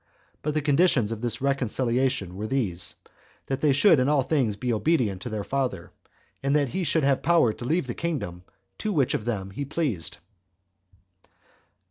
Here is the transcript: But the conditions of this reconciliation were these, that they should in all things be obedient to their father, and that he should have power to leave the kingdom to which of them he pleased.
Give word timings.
But 0.41 0.55
the 0.55 0.63
conditions 0.63 1.11
of 1.11 1.21
this 1.21 1.41
reconciliation 1.41 2.35
were 2.35 2.47
these, 2.47 2.95
that 3.45 3.61
they 3.61 3.71
should 3.71 3.99
in 3.99 4.09
all 4.09 4.23
things 4.23 4.55
be 4.55 4.73
obedient 4.73 5.21
to 5.21 5.29
their 5.29 5.43
father, 5.43 5.91
and 6.41 6.55
that 6.55 6.69
he 6.69 6.83
should 6.83 7.03
have 7.03 7.21
power 7.21 7.53
to 7.53 7.65
leave 7.65 7.85
the 7.85 7.93
kingdom 7.93 8.43
to 8.79 8.91
which 8.91 9.13
of 9.13 9.25
them 9.25 9.51
he 9.51 9.63
pleased. 9.63 10.17